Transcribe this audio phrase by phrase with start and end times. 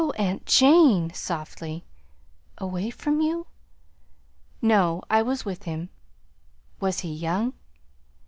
[0.17, 1.85] aunt Jane!" softly.
[2.57, 3.45] "Away from you?"
[4.59, 5.89] "No, I was with him."
[6.79, 7.53] "Was he young?"